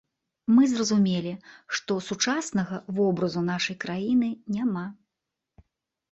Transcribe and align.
Мы 0.53 0.63
зразумелі, 0.69 1.33
што 1.79 1.97
сучаснага 2.05 2.79
вобразу 2.99 3.43
нашай 3.49 3.75
краіны 3.83 4.29
няма. 4.55 4.83